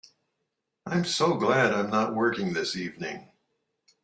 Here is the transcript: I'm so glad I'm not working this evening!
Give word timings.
I'm 0.87 1.05
so 1.05 1.35
glad 1.35 1.71
I'm 1.71 1.91
not 1.91 2.15
working 2.15 2.53
this 2.53 2.75
evening! 2.75 3.29